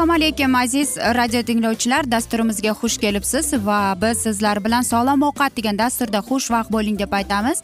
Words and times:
assalomu 0.00 0.12
alaykum 0.12 0.54
aziz 0.54 0.96
radio 0.96 1.42
tinglovchilar. 1.42 2.10
Dasturimizga 2.10 2.72
xush 2.80 2.98
kelibsiz 2.98 3.52
va 3.66 3.96
biz 4.02 4.18
sizlar 4.18 4.64
bilan 4.64 4.82
sog'lom 4.82 5.22
ovqat 5.28 5.56
degan 5.56 5.78
dasturda 5.78 6.18
xushvaqt 6.28 6.72
bo'ling 6.72 6.98
deb 6.98 7.12
aytamiz. 7.12 7.62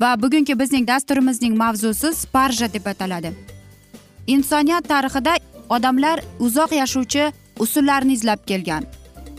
Va 0.00 0.10
bugungi 0.22 0.58
bizning 0.58 0.88
dasturimizning 0.88 1.56
mavzusi 1.56 2.12
sparja 2.14 2.72
deb 2.72 2.86
ataladi. 2.86 3.32
Insoniyat 4.26 4.88
tarixida 4.88 5.36
odamlar 5.68 6.20
uzoq 6.40 6.72
yashovchi 6.80 7.32
usullarni 7.58 8.12
izlab 8.12 8.46
kelgan. 8.46 8.84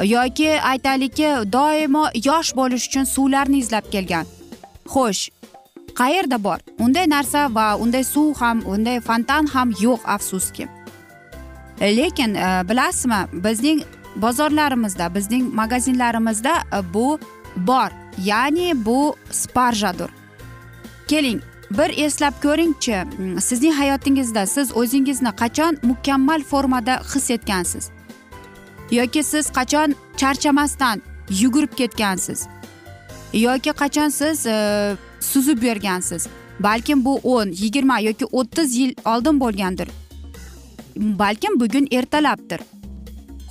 Yoki 0.01 0.61
aytaylikki 0.61 1.27
doimo 1.53 2.05
yosh 2.25 2.55
bo'lish 2.55 2.87
uchun 2.87 3.03
suvlarni 3.03 3.57
izlab 3.57 3.91
kelgan. 3.91 4.25
Xo'sh 4.85 5.29
qayerda 5.99 6.43
bor? 6.43 6.59
Unday 6.79 7.09
narsa 7.09 7.55
va 7.55 7.77
unday 7.77 8.03
suv 8.03 8.35
ham 8.41 8.63
unday 8.65 8.99
fontan 8.99 9.45
ham 9.45 9.73
yo'q 9.81 10.01
afsuski. 10.15 10.67
Lekin 11.81 12.35
e, 12.35 12.63
bilasizmi 12.69 13.43
bizning 13.43 13.83
bozorlarimizda 14.15 15.15
bizning 15.15 15.53
magazinlarimizda 15.53 16.53
e, 16.73 16.93
bu 16.93 17.19
bor. 17.55 17.89
Ya'ni 18.17 18.85
bu 18.85 19.15
sparjadir 19.31 20.09
keling 21.07 21.41
bir 21.71 22.05
eslab 22.05 22.33
ko'ringchi 22.43 22.97
sizning 23.41 23.73
hayotingizda 23.73 24.45
siz 24.45 24.77
o'zingizni 24.77 25.31
qachon 25.41 25.77
mukammal 25.83 26.41
formada 26.43 27.01
his 27.13 27.29
etgansiz? 27.29 27.92
Yoki 28.91 29.23
siz 29.23 29.49
qachon 29.49 29.95
charchamasdan 30.17 31.01
yugurib 31.29 31.73
ketgansiz? 31.75 32.47
Yoki 33.33 33.69
qachon 33.69 34.09
siz 34.09 34.45
e, 34.45 34.95
suzib 35.19 35.63
yurgansiz 35.63 36.27
balkim 36.59 37.05
bu 37.05 37.19
o'n 37.23 37.51
yigirma 37.51 37.99
yoki 37.99 38.25
o'ttiz 38.25 38.75
yil 38.75 38.93
oldin 39.05 39.39
bo'lgandir. 39.39 39.87
Balkim 40.95 41.59
bugun 41.59 41.87
ertalabdir. 41.91 42.59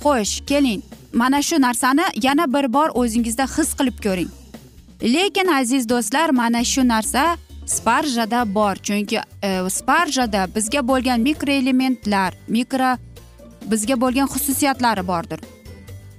Xo'sh 0.03 0.45
keling 0.45 0.81
mana 1.13 1.41
shu 1.41 1.61
narsani 1.61 2.05
yana 2.23 2.53
bir 2.53 2.73
bor 2.73 2.89
o'zingizda 2.93 3.45
his 3.57 3.73
qilib 3.73 3.97
ko'ring. 4.03 4.29
Lekin 5.03 5.47
aziz 5.47 5.89
do'stlar 5.89 6.29
mana 6.29 6.63
shu 6.63 6.87
narsa 6.87 7.37
sparjada 7.65 8.55
bor. 8.55 8.75
Chunki 8.75 9.17
e, 9.43 9.69
sparjada 9.69 10.47
bizga 10.55 10.87
bo'lgan 10.87 11.19
mikroelementlar 11.19 12.33
mikro 12.47 12.97
bizga 13.71 13.95
bo'lgan 14.01 14.27
xususiyatlari 14.27 15.07
bordir. 15.07 15.39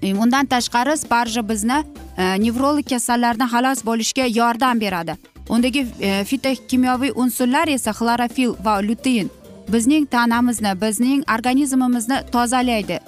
E, 0.02 0.14
undan 0.14 0.46
tashqari 0.46 0.96
sparja 0.96 1.48
bizni 1.48 1.78
e, 2.18 2.24
nevrolog 2.40 2.88
kasallardan 2.90 3.48
xalos 3.48 3.84
bo'lishga 3.86 4.26
yordam 4.26 4.80
beradi. 4.80 5.16
Undagi 5.48 5.86
e, 6.00 6.24
fitokimyoviy 6.24 7.12
unsurlar 7.14 7.68
esa 7.68 7.92
xlorofil 7.92 8.54
va 8.64 8.78
lutein. 8.82 9.30
Bizning 9.68 10.06
tanamizni 10.10 10.72
bizning 10.80 11.24
organizmimizni 11.34 12.18
tozalaydi. 12.32 12.98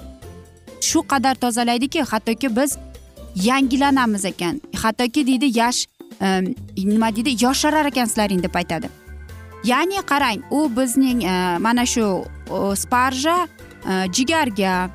Shu 0.81 1.01
qadar 1.07 1.35
tozalaydiki 1.35 2.01
hattoki 2.01 2.55
biz 2.55 2.77
yangilanamiz 3.35 4.25
ekan. 4.25 4.61
Hattoki 4.83 5.27
deydi 5.27 5.59
yash 5.59 5.85
e, 6.21 6.27
nima 6.77 7.15
deydi 7.15 7.37
yosharar 7.45 7.85
ekansizlaring 7.85 8.43
deb 8.43 8.55
aytadi 8.55 8.89
ya'ni 9.63 10.01
qarang 10.05 10.41
u 10.51 10.69
bizning 10.77 11.23
e, 11.23 11.57
mana 11.59 11.85
shu 11.85 12.25
sparja 12.75 13.47
Э, 13.87 14.07
jigarga 14.11 14.89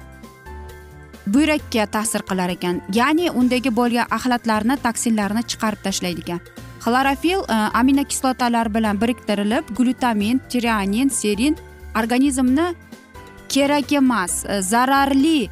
buyrakka 1.26 1.86
ta'sir 1.86 2.22
qilar 2.28 2.50
ekan. 2.52 2.82
Ya'ni 2.92 3.30
undagi 3.30 3.70
bo'lgan 3.72 4.10
axlatlarni 4.16 4.76
toksinlarni 4.84 5.42
chiqarib 5.50 5.80
tashlaydi 5.86 6.20
ekan. 6.24 6.40
Xlorofil 6.84 7.44
e, 7.46 7.56
aminokislotalar 7.80 8.68
bilan 8.74 9.00
biriktirilib 9.00 9.64
glutamin 9.76 10.40
tiranin 10.50 11.08
serin 11.08 11.56
organizmni 12.00 12.74
kerak 13.48 13.92
emas 13.92 14.44
e, 14.44 14.60
zararli 14.60 15.48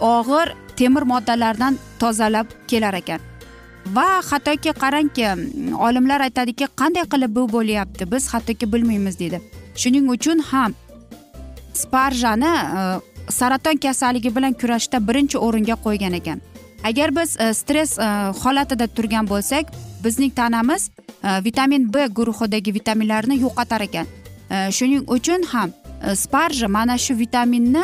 og'ir 0.00 0.52
temir 0.76 1.06
moddalardan 1.12 1.78
tozalab 1.98 2.46
kelar 2.68 2.94
ekan. 2.94 3.20
Va 3.94 4.08
hattoki 4.30 4.74
qarangki 4.82 5.24
olimlar 5.88 6.20
aytadiki 6.26 6.68
qanday 6.80 7.06
qilib 7.12 7.36
bu 7.36 7.48
bo'lyapti? 7.52 8.10
Biz 8.12 8.28
hattoki 8.34 8.72
bilmaymiz 8.72 9.18
deydi 9.18 9.40
shuning 9.76 10.10
uchun 10.10 10.38
ham 10.50 10.74
sparjani 11.82 12.52
e, 12.78 12.82
saraton 13.32 13.76
kasalligi 13.84 14.30
bilan 14.36 14.54
kurashda 14.60 14.98
birinchi 15.08 15.38
o'ringa 15.38 15.76
qo'ygan 15.84 16.16
ekan. 16.20 16.40
Agar 16.84 17.14
biz 17.16 17.36
e, 17.40 17.54
stress 17.54 17.98
e, 17.98 18.08
holatida 18.42 18.86
turgan 18.86 19.28
bo'lsak 19.28 19.72
bizning 20.04 20.32
tanamiz 20.34 20.90
vitamin 21.44 21.92
b 21.94 22.06
guruhidagi 22.18 22.74
vitaminlarni 22.74 23.36
yo'qotar 23.40 23.80
ekan. 23.88 24.06
Shuning 24.76 25.04
uchun 25.16 25.42
ham 25.52 25.70
sparja 26.16 26.68
mana 26.68 26.96
shu 26.98 27.14
vitaminni 27.18 27.82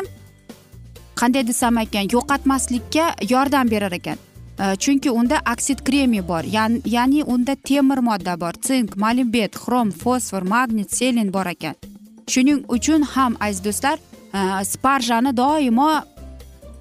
qanday 1.20 1.44
desam 1.48 1.78
ekan 1.78 2.08
yo'qotmaslikka 2.14 3.04
yordam 3.32 3.70
berar 3.70 3.92
ekan. 3.92 4.16
Chunki 4.82 5.10
unda 5.10 5.42
oksid 5.52 5.82
kremiy 5.84 6.22
bor 6.28 6.44
ya'ni 6.48 7.22
unda 7.34 7.54
temir 7.68 8.00
modda 8.08 8.40
bor 8.40 8.56
sink 8.68 8.96
molibdet 8.96 9.60
xrom 9.64 9.92
fosfor 10.02 10.48
magnit 10.54 10.96
selen 10.98 11.32
bor 11.32 11.46
ekan. 11.52 11.76
Shuning 12.34 12.64
uchun 12.68 13.02
ham 13.02 13.36
aziz 13.40 13.64
do'stlar 13.64 13.98
sparjani 14.72 15.36
doimo 15.36 15.90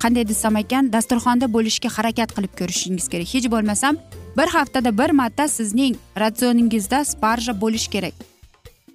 qanday 0.06 0.28
desam 0.28 0.56
ekan 0.56 0.92
dasturxonda 0.94 1.48
bo'lishga 1.56 1.90
harakat 1.98 2.30
qilib 2.36 2.54
ko'rishingiz 2.60 3.08
kerak. 3.12 3.28
Hech 3.34 3.48
bo'lmasam 3.54 3.98
bir 4.38 4.48
haftada 4.56 4.98
bir 4.98 5.10
marta 5.10 5.48
sizning 5.48 5.96
ratsioningizda 6.24 7.06
sparja 7.06 7.62
bo'lishi 7.62 7.90
kerak. 7.96 8.14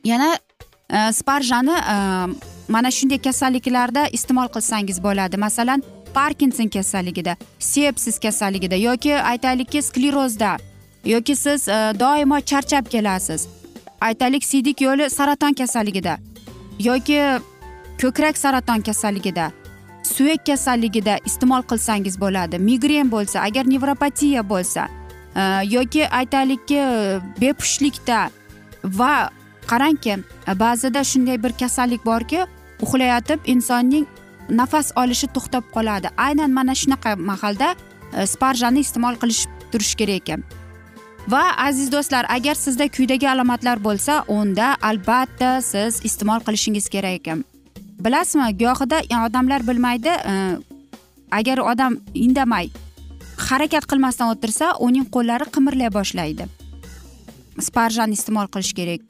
Yana 0.04 0.38
e, 0.90 1.12
sparjani 1.12 1.76
e, 1.94 1.96
mana 2.68 2.90
shunday 2.90 3.18
kasalliklarda 3.26 4.06
iste'mol 4.16 4.48
qilsangiz 4.54 5.02
bo'ladi. 5.06 5.36
Masalan 5.36 5.82
parkinson 6.14 6.68
kasalligida 6.68 7.36
sepsis 7.58 8.18
kasalligida 8.18 8.76
yoki 8.76 9.14
aytaylikki 9.32 9.82
sklerozda 9.82 10.56
yoki 11.04 11.36
siz 11.36 11.68
e, 11.68 11.78
doimo 12.02 12.40
charchab 12.40 12.86
kelasiz. 12.94 13.48
Aytaylik 14.00 14.44
siydik 14.44 14.80
yo'li 14.80 15.10
saraton 15.10 15.52
kasalligida. 15.52 16.18
Yoki 16.88 17.20
ko'krak 18.00 18.36
saraton 18.42 18.80
kasalligida 18.88 19.50
suyak 20.02 20.46
kasalligida 20.46 21.18
iste'mol 21.28 21.62
qilsangiz 21.70 22.16
bo'ladi 22.20 22.58
migren 22.58 23.10
bo'lsa 23.14 23.42
agar 23.48 23.64
nevropatiya 23.72 24.42
bo'lsa 24.52 24.88
e, 25.36 25.42
yoki 25.76 26.06
aytaylikki 26.20 26.80
bepushtlikda 27.40 28.20
va 28.84 29.14
qarangki 29.70 30.16
ba'zida 30.64 31.04
shunday 31.10 31.42
bir 31.44 31.52
kasallik 31.62 32.04
borki 32.06 32.40
uxlayotib 32.84 33.40
insonning 33.54 34.06
nafas 34.50 34.92
olishi 34.96 35.26
to'xtab 35.34 35.64
qoladi. 35.74 36.08
Aynan 36.16 36.50
mana 36.50 36.74
shunaqa 36.74 37.16
mahalda 37.16 37.74
e, 38.16 38.26
sparjani 38.26 38.80
iste'mol 38.86 39.20
qilish 39.22 39.46
turish 39.72 39.94
kerak 40.00 40.22
ekan. 40.22 40.44
Va 41.28 41.42
aziz 41.56 41.92
do'stlar 41.92 42.26
agar 42.28 42.54
sizda 42.54 42.88
quyidagi 42.88 43.28
alomatlar 43.28 43.78
bo'lsa 43.84 44.24
unda 44.28 44.76
albatta 44.82 45.60
siz 45.62 46.00
iste'mol 46.04 46.40
qilishingiz 46.46 46.88
kerak 46.88 47.20
ekan. 47.20 47.44
Bilasizmi 48.00 48.58
gohida 48.58 49.00
odamlar 49.26 49.66
bilmaydi 49.68 50.08
e, 50.08 50.34
agar 51.30 51.58
odam 51.58 51.96
indamay 52.14 52.70
harakat 53.36 53.84
qilmasdan 53.90 54.32
o'tirsa 54.34 54.74
uning 54.86 55.06
qo'llari 55.14 55.46
qimirlay 55.54 55.92
boshlaydi. 55.92 56.46
Sparjani 57.60 58.16
iste'mol 58.18 58.48
qilish 58.54 58.72
kerak. 58.78 59.00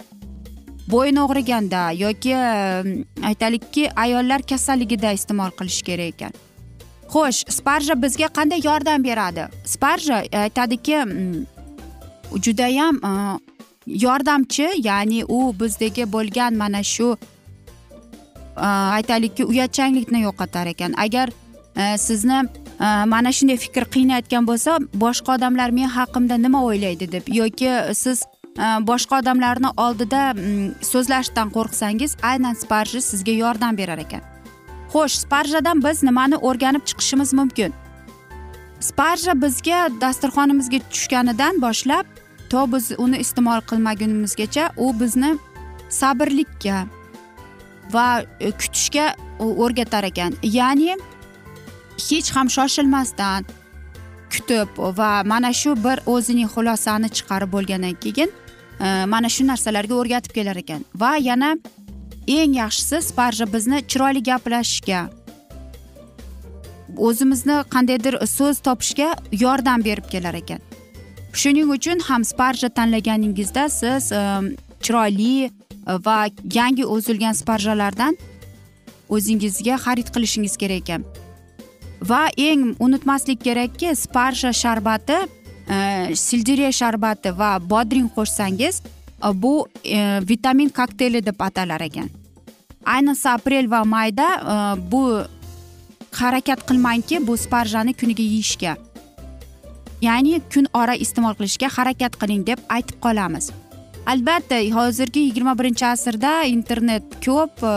Bo'yin 0.90 1.16
og'riganda 1.24 1.90
yoki 1.94 2.34
e, 2.34 3.04
aytaylikki 3.22 3.90
ayollar 4.04 4.42
kasalligida 4.42 5.12
iste'mol 5.18 5.54
qilish 5.58 5.82
kerak 5.86 6.14
ekan. 6.14 6.34
Xo'sh 7.10 7.40
sparja 7.50 7.94
bizga 8.02 8.28
qanday 8.38 8.60
yordam 8.66 9.04
beradi? 9.04 9.46
Sparja 9.64 10.22
e, 10.22 10.36
aytadiki 10.46 10.98
judayam 12.36 12.96
e, 13.04 13.38
yordamchi 13.86 14.68
ya'ni 14.76 15.24
u 15.24 15.54
bizdagi 15.60 16.12
bo'lgan 16.12 16.54
mana 16.54 16.82
shu 16.82 17.16
e, 18.56 18.66
aytaylikki 18.66 19.44
uyatchanlikni 19.44 20.22
yo'qotar 20.22 20.66
ekan. 20.66 20.94
Agar 20.96 21.28
e, 21.76 21.98
sizni 21.98 22.42
mana 23.06 23.32
shunday 23.32 23.56
fikr 23.60 23.84
qiynayotgan 23.94 24.46
bo'lsa 24.48 24.78
boshqa 24.94 25.34
odamlar 25.36 25.70
men 25.70 25.88
haqimda 25.96 26.36
nima 26.36 26.62
o'ylaydi 26.64 27.12
deb 27.12 27.28
yoki 27.28 27.70
siz 27.94 28.22
boshqa 28.90 29.18
odamlarni 29.20 29.70
oldida 29.76 30.22
so'zlashdan 30.92 31.52
qo'rqsangiz 31.56 32.16
aynan 32.30 32.54
sparja 32.62 33.00
sizga 33.00 33.32
yordam 33.32 33.76
berar 33.76 33.98
ekan. 33.98 34.22
Xo'sh 34.92 35.16
sparjadan 35.24 35.84
biz 35.84 36.02
nimani 36.02 36.36
o'rganib 36.36 36.84
chiqishimiz 36.88 37.32
mumkin? 37.32 37.74
Sparja 38.80 39.42
bizga 39.42 39.88
dasturxonimizga 40.00 40.78
tushganidan 40.92 41.60
boshlab 41.62 42.06
to 42.50 42.66
biz 42.72 42.92
uni 42.98 43.18
iste'mol 43.24 43.60
qilmagunimizgacha 43.70 44.70
u 44.76 44.92
bizni 45.00 45.30
sabrlikka 45.88 46.86
va 47.92 48.22
e, 48.40 48.50
kutishga 48.50 49.14
o'rgatar 49.38 50.04
ekan. 50.10 50.36
Ya'ni 50.42 50.96
hech 52.08 52.30
ham 52.36 52.48
shoshilmasdan 52.56 53.46
kutib 54.32 54.78
va 54.98 55.10
mana 55.32 55.52
shu 55.60 55.74
bir 55.84 56.02
o'zining 56.14 56.48
xulosani 56.54 57.10
chiqarib 57.16 57.52
bo'lgandan 57.54 57.96
keyin 58.04 58.30
e, 58.84 58.88
mana 59.14 59.28
shu 59.34 59.46
narsalarga 59.46 59.94
o'rgatib 60.00 60.32
kelar 60.38 60.56
ekan. 60.64 60.84
Va 60.94 61.16
yana 61.28 61.56
eng 62.38 62.54
yaxshisi 62.62 63.02
sparja 63.10 63.46
bizni 63.54 63.82
chiroyli 63.90 64.22
gaplashishga 64.30 65.00
o'zimizni 67.06 67.56
qandaydir 67.74 68.18
so'z 68.36 68.60
topishga 68.66 69.14
yordam 69.44 69.84
berib 69.88 70.06
kelar 70.12 70.34
ekan. 70.42 70.69
Shuning 71.32 71.70
uchun 71.70 72.00
ham 72.08 72.24
sparja 72.24 72.68
tanlaganingizda 72.68 73.68
siz 73.68 74.12
e, 74.12 74.22
chiroyli 74.82 75.44
e, 75.44 75.50
va 75.86 76.28
yangi 76.54 76.84
o'zilgan 76.84 77.32
sparjalardan 77.32 78.16
o'zingizga 79.08 79.76
xarid 79.84 80.08
qilishingiz 80.14 80.56
kerak 80.56 80.82
ekan. 80.82 81.04
Va 82.02 82.28
eng 82.36 82.76
unutmaslik 82.80 83.42
kerakki 83.44 83.92
sparja 83.96 84.52
sharbati 84.52 85.18
e, 85.70 85.76
sildiriya 86.16 86.72
sharbati 86.72 87.32
va 87.38 87.58
bodring 87.72 88.08
qo'shsangiz 88.16 88.80
e, 88.80 89.32
bu 89.42 89.68
e, 89.84 90.20
vitamin 90.28 90.68
kokteyli 90.68 91.24
deb 91.26 91.40
atalar 91.40 91.80
ekan. 91.80 92.08
Ayniqsa 92.84 93.36
aprel 93.36 93.68
va 93.70 93.84
mayda 93.84 94.28
bu 94.92 95.02
harakat 96.16 96.64
qilmangki 96.68 97.20
bu 97.26 97.36
sparjani 97.36 97.92
kuniga 97.94 98.22
yeyishga 98.22 98.76
ya'ni 100.02 100.40
kun 100.52 100.68
ora 100.74 100.94
iste'mol 100.94 101.34
qilishga 101.38 101.68
harakat 101.76 102.16
qiling 102.20 102.46
deb 102.46 102.58
aytib 102.68 103.00
qolamiz. 103.04 103.50
Albatta 104.06 104.58
hozirgi 104.76 105.20
yigirma 105.28 105.54
birinchi 105.58 105.86
asrda 105.86 106.42
internet 106.44 107.04
ko'p 107.24 107.62
e, 107.62 107.74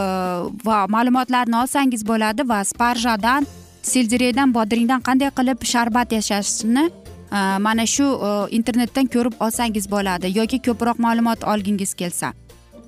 va 0.68 0.78
ma'lumotlarni 0.96 1.58
olsangiz 1.62 2.06
bo'ladi 2.08 2.48
va 2.50 2.64
sparjadan 2.64 3.48
seldereydan 3.84 4.54
bodringdan 4.56 5.04
qanday 5.08 5.32
qilib 5.40 5.66
sharbat 5.74 6.16
yasashni 6.18 6.86
e, 6.88 7.40
mana 7.68 7.86
shu 7.96 8.08
e, 8.30 8.32
internetdan 8.60 9.12
ko'rib 9.16 9.36
olsangiz 9.46 9.90
bo'ladi 9.96 10.32
yoki 10.40 10.62
ko'proq 10.70 11.04
ma'lumot 11.06 11.44
olgingiz 11.44 11.94
kelsa. 11.94 12.34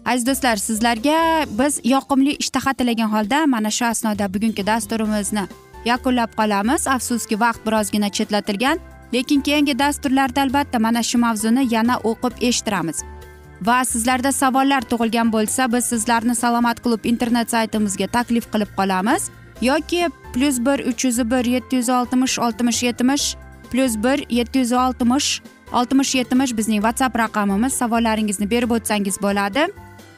Aziz 0.05 0.25
do'stlar 0.29 0.57
sizlarga 0.61 1.19
biz 1.59 1.81
yoqimli 1.83 2.37
ishtaha 2.43 2.73
tilagan 2.79 3.09
holda 3.15 3.45
mana 3.45 3.71
shu 3.77 3.85
asnoda 3.91 4.33
bugungi 4.33 4.65
dasturimizni 4.71 5.47
yakunlab 5.85 6.31
qolamiz. 6.39 6.87
Afsuski 6.87 7.39
vaqt 7.39 7.65
birozgina 7.67 8.09
chetlatilgan. 8.09 8.94
Lekin 9.13 9.41
keyingi 9.41 9.79
dasturlarda 9.79 10.41
albatta 10.41 10.79
mana 10.79 11.03
shu 11.03 11.17
mavzuni 11.17 11.67
yana 11.73 11.95
o'qib 11.97 12.33
eshittiramiz. 12.41 13.03
Va 13.61 13.85
sizlarda 13.85 14.31
savollar 14.31 14.81
tug'ilgan 14.91 15.31
bo'lsa 15.31 15.71
biz 15.73 15.85
sizlarni 15.85 16.35
salomat 16.35 16.83
klub 16.83 17.05
internet 17.05 17.51
saytimizga 17.51 18.07
taklif 18.07 18.51
qilib 18.53 18.71
qolamiz. 18.77 19.29
Yoki 19.61 20.09
plyus 20.33 20.59
bir 20.59 20.79
uch 20.89 21.05
yuz 21.05 21.19
bir 21.31 21.45
yetti 21.45 21.75
yuz 21.75 21.89
oltmish 21.89 22.39
oltmish 22.39 22.83
yetmish 22.83 23.35
plyus 23.71 23.95
bir 24.03 24.25
yetti 24.29 24.59
yuz 24.59 24.71
oltmish 24.71 25.41
oltmish 25.73 26.15
yetmish 26.15 26.57
bizning 26.57 26.81
whatsapp 26.83 27.17
raqamimiz. 27.17 27.73
Savollaringizni 27.73 28.49
berib 28.51 28.71
o'tsangiz 28.71 29.21
bo'ladi. 29.21 29.67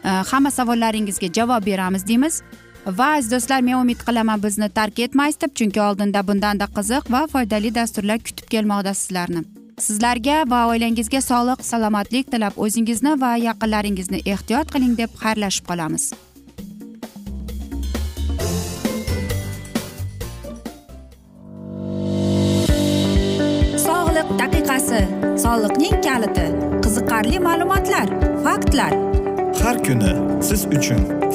Hamma 0.03 0.51
savollaringizga 0.51 1.27
javob 1.33 1.65
beramiz 1.65 2.07
deymiz. 2.07 2.41
Va 2.85 3.07
aziz 3.17 3.31
do'stlar 3.31 3.61
men 3.61 3.79
umid 3.81 4.03
qilaman 4.07 4.43
bizni 4.43 4.69
tark 4.69 4.99
etmaysiz 4.99 5.41
deb 5.41 5.55
chunki 5.57 5.81
oldinda 5.81 6.27
bundanda 6.27 6.67
qiziq 6.77 7.11
va 7.15 7.21
foydali 7.33 7.73
dasturlar 7.75 8.19
kutib 8.27 8.47
kelmoqda 8.53 8.93
sizlarni. 9.01 9.41
Sizlarga 9.87 10.37
va 10.51 10.59
oilangizga 10.71 11.21
sog'lik 11.21 11.65
salomatlik 11.71 12.31
tilab 12.31 12.55
o'zingizni 12.67 13.13
va 13.25 13.35
yaqinlaringizni 13.47 14.23
ehtiyot 14.33 14.71
qiling 14.73 14.97
deb 15.01 15.09
xayrlashib 15.23 15.69
qolamiz. 15.69 16.13
Soliqning 25.43 25.97
kaliti 26.05 26.45
qiziqarli 26.83 27.39
ma'lumotlar 27.47 28.07
faktlar. 28.45 28.93
Har 29.61 29.77
kuni 29.85 30.11
siz 30.47 30.61
uchun 30.77 31.01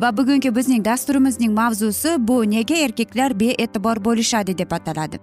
Va 0.00 0.16
bugungi 0.16 0.54
bizning 0.56 0.84
dasturimizning 0.84 1.52
mavzusi 1.52 2.28
bu 2.28 2.50
nega 2.50 2.74
erkaklar 2.74 3.40
bee'tibor 3.40 4.04
bo'lishadi 4.04 4.58
deb 4.58 4.70
ataladi. 4.70 5.18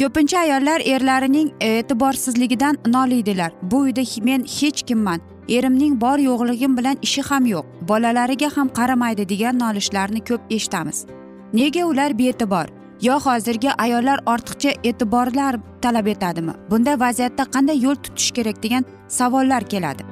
Ko'pincha 0.00 0.38
ayollar 0.38 0.80
erlarining 0.80 1.50
e'tiborsizligidan 1.60 2.78
noliydilar. 2.86 3.52
Bu 3.62 3.78
uyda 3.78 4.02
men 4.22 4.44
hech 4.60 4.82
kimman. 4.86 5.20
Erimning 5.48 6.00
bor 6.00 6.18
yo'qligim 6.18 6.76
bilan 6.76 6.96
ishi 7.02 7.22
ham 7.22 7.46
yo'q. 7.46 7.64
Bolalariga 7.88 8.50
ham 8.56 8.68
qaramaydi 8.68 9.28
degan 9.28 9.58
nolishlarni 9.58 10.24
ko'p 10.24 10.40
eshitamiz. 10.50 11.06
Nega 11.52 11.84
ular 11.84 12.18
bee'tibor? 12.18 12.66
Yo 13.02 13.18
hozirgi 13.20 13.70
ayollar 13.72 14.18
ortiqcha 14.26 14.70
e'tiborlar 14.84 15.56
talab 15.82 16.06
etadimi? 16.06 16.52
Bunday 16.70 17.00
vaziyatda 17.00 17.44
qanday 17.54 17.78
yo'l 17.86 17.94
tutish 17.94 18.30
kerak 18.30 18.62
degan 18.62 18.84
savollar 19.08 19.62
keladi. 19.72 20.02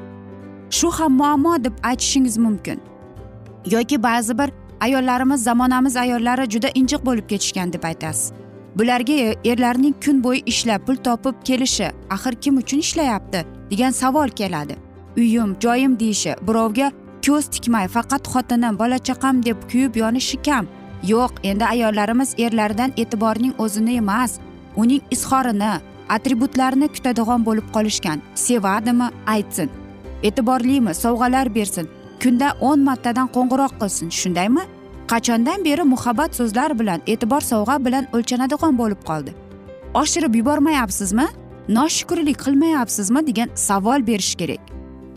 Shu 0.70 0.90
ham 0.90 1.12
muammo 1.12 1.64
deb 1.64 1.72
aytishingiz 1.82 2.38
mumkin. 2.38 2.93
Yoki 3.66 4.02
ba'zi 4.02 4.38
bir 4.38 4.50
ayollarimiz 4.80 5.42
zamonamiz 5.42 5.96
ayollari 5.96 6.50
juda 6.50 6.68
injiq 6.68 7.06
bo'lib 7.06 7.28
ketishgan 7.28 7.72
deb 7.72 7.82
aytasiz. 7.82 8.32
Bularga 8.76 9.12
erlarning 9.44 9.94
kun 10.04 10.24
bo'yi 10.24 10.42
ishlab 10.46 10.86
pul 10.86 10.96
topib 10.96 11.34
kelishi 11.44 11.88
axir 12.10 12.34
kim 12.34 12.56
uchun 12.56 12.78
ishlayapti 12.78 13.44
degan 13.70 13.90
savol 13.90 14.28
keladi. 14.28 14.76
Uyim 15.16 15.56
joyim 15.60 15.98
deyishi 16.00 16.34
birovga 16.46 16.92
ko'z 17.26 17.44
tikmay 17.54 17.88
faqat 17.88 18.28
xotinim 18.32 18.78
bola 18.78 18.98
chaqam 18.98 19.44
deb 19.46 19.56
kuyib 19.70 19.96
yonishi 19.96 20.42
kam. 20.42 20.66
Yo'q 21.02 21.32
endi 21.42 21.64
ayollarimiz 21.64 22.34
erlaridan 22.38 22.92
e'tiborning 22.96 23.54
o'zini 23.58 23.94
emas 23.96 24.32
uning 24.76 25.02
izhorini 25.10 25.72
atributlarini 26.08 26.88
kutadigan 26.88 27.44
bo'lib 27.46 27.66
qolishgan. 27.74 28.18
Sevadimi? 28.34 29.08
Aytsin. 29.26 29.68
E'tiborlimi? 30.22 30.92
Sovg'alar 30.94 31.54
bersin. 31.54 31.88
Kunda 32.24 32.48
o'n 32.60 32.80
martadan 32.88 33.28
qo'ng'iroq 33.36 33.72
qilsin 33.80 34.08
shundaymi? 34.20 34.64
Qachondan 35.12 35.64
beri 35.64 35.84
muhabbat 35.94 36.30
so'zlar 36.38 36.78
bilan 36.80 37.00
e'tibor 37.12 37.42
sovg'a 37.52 37.76
bilan 37.86 38.04
o'lchanadigan 38.16 38.78
bo'lib 38.80 39.00
qoldi. 39.08 39.30
Oshirib 40.00 40.34
yubormayapsizmi? 40.40 41.26
Noshukrlik 41.68 42.38
qilmayapsizmi 42.44 43.26
degan 43.26 43.48
savol 43.54 44.06
berish 44.06 44.34
kerak. 44.40 44.62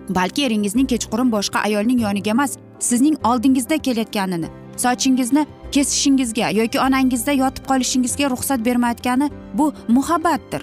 Balki 0.09 0.45
eringizning 0.47 0.87
kechqurun 0.93 1.31
boshqa 1.35 1.59
ayolning 1.67 1.99
yoniga 2.05 2.31
emas 2.35 2.51
sizning 2.79 3.15
oldingizda 3.29 3.77
kelayotganini 3.77 4.49
sochingizni 4.83 5.43
kesishingizga 5.71 6.49
yoki 6.59 6.79
onangizda 6.79 7.31
yotib 7.31 7.63
qolishingizga 7.69 8.29
ruxsat 8.33 8.65
bermayotgani 8.65 9.31
bu 9.53 9.73
muhabbatdir. 9.87 10.61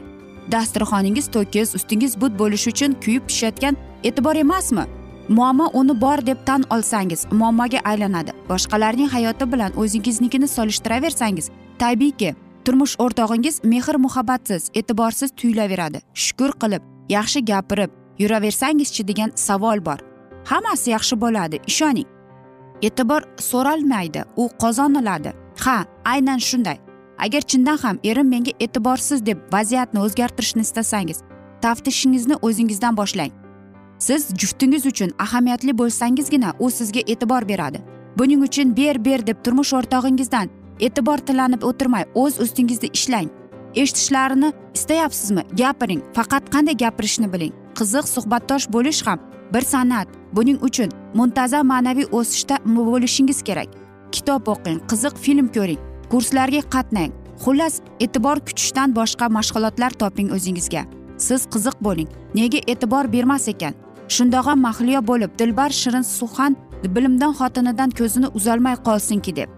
Dasturxoningiz 0.52 1.26
to'kis 1.36 1.74
ustingiz 1.78 2.20
but 2.20 2.32
bo'lishi 2.40 2.68
uchun 2.74 2.90
kuyib 3.04 3.24
pishayotgan 3.28 3.74
e'tibor 4.04 4.36
emasmi? 4.44 4.84
Muammo 5.28 5.70
uni 5.74 6.00
bor 6.00 6.26
deb 6.26 6.38
tan 6.46 6.64
olsangiz 6.70 7.26
muammoga 7.32 7.78
aylanadi. 7.84 8.32
Boshqalarning 8.48 9.08
hayoti 9.08 9.52
bilan 9.52 9.72
o'zingiznikini 9.76 10.48
solishtiraversangiz 10.48 11.50
tabiiyki 11.78 12.34
turmush 12.64 12.94
o'rtog'ingiz 12.98 13.64
mehr 13.64 13.96
muhabbatsiz 13.96 14.70
e'tiborsiz 14.74 15.30
tuyulaveradi. 15.36 15.98
Shukur 16.14 16.50
qilib 16.62 16.82
yaxshi 17.08 17.44
gapirib 17.44 17.90
yuraversangizchi 18.18 19.08
degan 19.08 19.30
savol 19.34 19.84
bor. 19.86 19.98
Hammasi 20.44 20.90
yaxshi 20.90 21.20
bo'ladi 21.20 21.60
ishoning. 21.66 22.08
E'tibor 22.82 23.22
so'ralmaydi 23.38 24.24
u 24.36 24.48
qozoniladi. 24.62 25.32
Ha 25.64 25.84
aynan 26.04 26.38
shunday. 26.38 26.78
Agar 27.18 27.40
chindan 27.40 27.78
ham 27.78 27.98
erim 28.04 28.28
menga 28.28 28.52
e'tiborsiz 28.60 29.26
deb 29.26 29.38
vaziyatni 29.52 30.00
o'zgartirishni 30.00 30.62
istasangiz 30.62 31.18
taftishingizni 31.62 32.36
o'zingizdan 32.42 32.96
boshlang. 32.96 33.43
Siz 34.06 34.26
juftingiz 34.40 34.86
uchun 34.86 35.10
ahamiyatli 35.18 35.72
bo'lsangizgina 35.78 36.50
u 36.58 36.70
sizga 36.70 37.00
e'tibor 37.12 37.48
beradi. 37.48 37.78
Buning 38.18 38.42
uchun 38.42 38.76
ber 38.76 39.04
ber 39.04 39.26
deb 39.26 39.38
turmush 39.44 39.72
o'rtog'ingizdan 39.78 40.50
e'tibor 40.86 41.18
tilanib 41.28 41.62
o'tirmay 41.68 42.04
o'z 42.22 42.40
ustingizda 42.44 42.88
ishlang. 42.98 43.28
Eshitishlarini 43.74 44.52
istayapsizmi? 44.74 45.42
Gapiring. 45.60 46.02
Faqat 46.16 46.50
qanday 46.54 46.76
gapirishni 46.82 47.28
biling. 47.32 47.52
Qiziq 47.78 48.06
suhbatdosh 48.14 48.66
bo'lish 48.74 49.00
ham 49.06 49.18
bir 49.54 49.64
san'at. 49.72 50.08
Buning 50.36 50.58
uchun 50.68 50.90
muntazam 51.14 51.66
ma'naviy 51.72 52.06
o'sishda 52.18 52.56
bo'lishingiz 52.66 53.42
kerak. 53.48 53.70
Kitob 54.12 54.52
o'qing 54.54 54.78
qiziq 54.90 55.14
film 55.24 55.48
ko'ring 55.56 55.80
kurslarga 56.10 56.62
qatnang. 56.74 57.12
Xullas 57.44 57.80
e'tibor 58.04 58.38
kutishdan 58.46 58.88
boshqa 58.98 59.26
mashg'ulotlar 59.36 59.92
toping 60.02 60.28
o'zingizga. 60.36 60.82
Siz 61.26 61.40
qiziq 61.54 61.76
bo'ling. 61.86 62.08
Nega 62.34 62.60
e'tibor 62.72 63.12
bermas 63.16 63.48
ekan? 63.54 63.83
Shundoq 64.08 64.46
ham 64.46 64.60
mahliyo 64.60 65.06
bo'lib 65.06 65.38
dilbar 65.38 65.70
shirin 65.70 66.02
suxan 66.02 66.56
bilimdon 66.94 67.32
xotinidan 67.40 67.90
ko'zini 67.90 68.28
uzolmay 68.38 68.76
qolsinki 68.86 69.36
deb. 69.36 69.48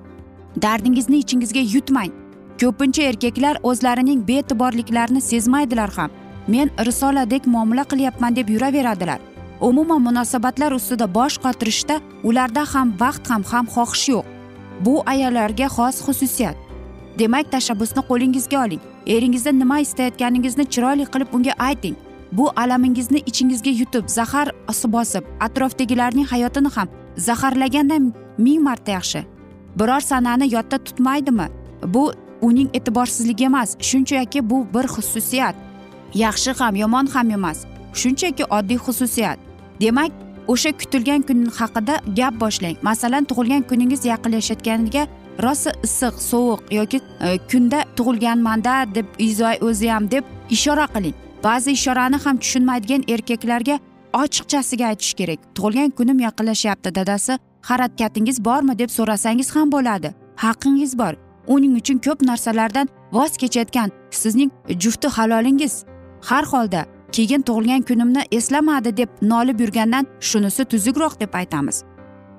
Dardingizni 0.62 1.18
ichingizga 1.18 1.60
yutmang. 1.74 2.12
Ko'pincha 2.60 3.02
erkaklar 3.02 3.56
o'zlarining 3.62 4.20
bee'tiborliklarini 4.28 5.20
sezmaydilar 5.20 5.90
ham. 5.96 6.10
Men 6.48 6.70
risoladek 6.86 7.46
muomala 7.46 7.84
qilyapman 7.84 8.36
deb 8.36 8.48
yuraveradilar. 8.48 9.20
Umuman 9.60 10.02
munosabatlar 10.02 10.72
ustida 10.72 11.14
bosh 11.14 11.36
qotirishda 11.44 12.00
ularda 12.24 12.64
ham 12.74 12.94
vaqt 13.00 13.30
ham 13.30 13.42
ham 13.50 13.66
xohish 13.74 14.08
yo'q. 14.08 14.24
Bu 14.84 15.02
ayollarga 15.06 15.66
xos 15.76 15.96
xususiyat. 16.06 16.56
Demak 17.18 17.52
tashabbusni 17.52 18.02
qo'lingizga 18.10 18.64
oling. 18.64 18.82
Eringizdan 19.06 19.58
nima 19.58 19.80
istayotganingizni 19.80 20.64
chiroyli 20.72 21.04
qilib 21.12 21.28
unga 21.36 21.54
ayting. 21.68 21.96
Bu 22.32 22.50
alamingizni 22.56 23.18
ichingizga 23.26 23.70
yutib 23.70 24.08
zahar 24.08 24.50
bosib 24.92 25.24
atrofdagilarning 25.40 26.26
hayotini 26.26 26.68
ham 26.68 26.88
zaharlagandan 27.16 28.12
ming 28.38 28.62
marta 28.62 28.92
yaxshi. 28.92 29.24
Biror 29.78 30.00
sanani 30.00 30.54
yodda 30.54 30.78
tutmaydimi? 30.78 31.48
Bu 31.84 32.12
uning 32.42 32.68
e'tiborsizligi 32.74 33.44
emas 33.44 33.76
shunchaki 33.80 34.50
bu 34.50 34.66
bir 34.74 34.86
xususiyat. 34.94 35.54
Yaxshi 36.14 36.52
ham 36.58 36.76
yomon 36.76 37.06
ham 37.06 37.30
emas 37.30 37.58
shunchaki 37.94 38.44
oddiy 38.44 38.78
xususiyat. 38.78 39.38
Demak 39.80 40.12
o'sha 40.48 40.72
kutilgan 40.72 41.22
kun 41.22 41.46
haqida 41.58 42.00
gap 42.16 42.34
boshlang. 42.40 42.76
Masalan 42.82 43.24
tug'ilgan 43.24 43.62
kuningiz 43.62 44.04
yaqinlashayotganiga 44.04 45.06
rosa 45.42 45.70
issiq 45.86 46.14
sovuq 46.30 46.60
yoki 46.70 47.00
e, 47.20 47.38
kunda 47.50 47.84
tug'ilganmanda 47.96 48.74
deb 48.94 49.06
o'zi 49.68 49.88
ham 49.88 50.10
deb 50.10 50.24
ishora 50.50 50.86
qiling. 50.94 51.25
Ba'zi 51.46 51.70
ishorani 51.78 52.18
ham 52.24 52.36
tushunmaydigan 52.42 53.02
erkaklarga 53.14 53.78
ochiqchasiga 54.22 54.86
aytish 54.86 55.14
kerak. 55.20 55.38
Tug'ilgan 55.56 55.90
kunim 55.98 56.18
yaqinlashyapti 56.26 56.94
dadasi 56.98 57.38
harakatingiz 57.68 58.44
bormi 58.44 58.78
deb 58.78 58.90
so'rasangiz 58.98 59.48
ham 59.56 59.72
bo'ladi. 59.72 60.14
Haqingiz 60.44 60.98
bor. 60.98 61.14
Uning 61.54 61.72
uchun 61.80 61.98
ko'p 62.06 62.22
narsalardan 62.30 62.88
voz 63.12 63.32
kechayotgan 63.42 63.90
sizning 64.10 64.50
jufti 64.82 65.08
halolingiz. 65.16 65.74
Har 66.28 66.44
holda 66.52 66.82
keyin 67.16 67.42
tug'ilgan 67.48 67.82
kunimni 67.88 68.22
eslamadi 68.38 68.96
deb 68.96 69.08
nolib 69.22 69.60
yurgandan 69.60 70.04
shunisi 70.20 70.64
tuzukroq 70.72 71.20
deb 71.20 71.34
aytamiz. 71.40 71.76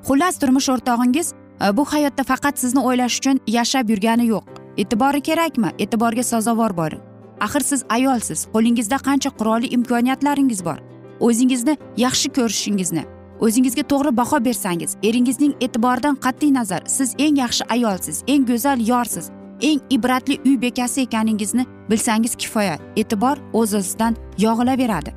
Xullas 0.08 0.36
turmush 0.42 0.70
o'rtog'ingiz 0.74 1.28
e, 1.34 1.78
bu 1.78 1.84
hayotda 1.94 2.24
faqat 2.32 2.56
sizni 2.64 2.82
o'ylash 2.88 3.18
uchun 3.20 3.38
yashab 3.58 3.90
yurgani 3.90 4.26
yo'q. 4.34 4.46
E'tibori 4.82 5.22
kerakmi? 5.30 5.70
E'tiborga 5.84 6.24
sazovor 6.24 6.78
bo'ling 6.82 7.07
axir 7.46 7.64
siz 7.70 7.86
ayolsiz 7.90 8.48
qo'lingizda 8.54 8.98
qancha 9.08 9.30
qurolli 9.40 9.68
imkoniyatlaringiz 9.78 10.66
bor. 10.66 10.80
O'zingizni 11.20 11.78
yaxshi 11.98 12.30
ko'rishingizni 12.38 13.04
o'zingizga 13.40 13.84
to'g'ri 13.92 14.18
baho 14.18 14.40
bersangiz 14.46 14.96
eringizning 15.04 15.54
e'tiboridan 15.62 16.16
qat'iy 16.26 16.54
nazar 16.54 16.82
siz 16.98 17.16
eng 17.26 17.38
yaxshi 17.44 17.66
ayolsiz 17.76 18.24
eng 18.28 18.48
go'zal 18.50 18.82
yorsiz 18.92 19.30
eng 19.70 19.82
ibratli 19.90 20.40
uy 20.46 20.62
bekasi 20.62 21.02
ekaningizni 21.02 21.66
bilsangiz 21.90 22.36
kifoya 22.36 22.78
e'tibor 22.96 23.38
o'z 23.54 23.74
o'zidan 23.80 24.18
yog'ilaveradi. 24.46 25.14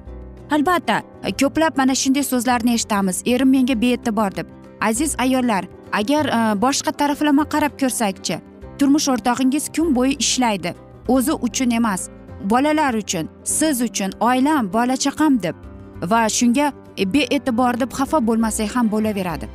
Albatta 0.50 1.02
ko'plab 1.40 1.76
mana 1.76 1.94
shunday 1.94 2.24
so'zlarni 2.32 2.74
eshitamiz 2.74 3.22
erim 3.26 3.50
menga 3.50 3.80
bee'tibor 3.82 4.36
deb. 4.36 4.46
Aziz 4.80 5.14
ayollar 5.18 5.64
agar 5.92 6.26
e, 6.26 6.38
boshqa 6.62 6.92
taraflama 6.92 7.44
qarab 7.44 7.76
ko'rsakchi 7.80 8.40
turmush 8.78 9.08
o'rtog'ingiz 9.12 9.68
kun 9.76 9.94
bo'yi 9.96 10.16
ishlaydi. 10.24 10.74
O'zi 11.08 11.32
uchun 11.32 11.70
emas 11.70 12.08
bolalar 12.44 12.94
uchun 12.94 13.28
siz 13.44 13.82
uchun 13.82 14.10
oilam 14.20 14.72
bola 14.72 14.96
chaqam 14.96 15.42
deb 15.42 15.54
va 16.02 16.28
shunga 16.28 16.72
e, 16.96 17.12
bee'tibor 17.14 17.80
deb 17.80 17.90
xafa 17.92 18.26
bo'lmasak 18.26 18.76
ham 18.76 18.90
bo'laveradi. 18.90 19.48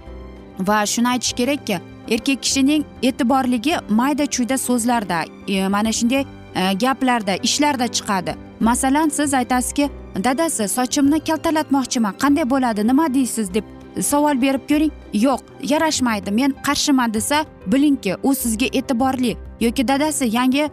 Va 0.60 0.86
shuni 0.86 1.08
aytish 1.08 1.34
kerakki 1.34 1.80
erkak 2.10 2.44
kishining 2.44 2.84
e'tiborligi 3.04 3.76
mayda 3.90 4.26
chuyda 4.26 4.58
so'zlarda 4.58 5.24
e, 5.48 5.68
mana 5.68 5.92
shunday 5.92 6.26
e, 6.56 6.74
gaplarda 6.74 7.36
ishlarda 7.36 7.88
chiqadi. 7.88 8.36
Masalan 8.60 9.10
siz 9.10 9.34
aytasizki 9.34 9.90
dadasi 10.24 10.68
sochimni 10.68 11.20
kaltalatmoqchiman 11.20 12.14
qanday 12.24 12.50
bo'ladi 12.50 12.88
nima 12.88 13.14
deysiz? 13.14 13.54
deb 13.54 13.64
savol 14.02 14.42
berib 14.42 14.64
ko'ring. 14.70 14.92
Yo'q 15.14 15.40
yarashmaydi 15.72 16.32
men 16.32 16.52
qarshiman 16.68 17.14
desa 17.14 17.46
bilingki 17.68 18.16
u 18.24 18.36
sizga 18.36 18.66
e'tiborli 18.66 19.38
yoki 19.60 19.88
dadasi 19.88 20.26
yangi 20.38 20.70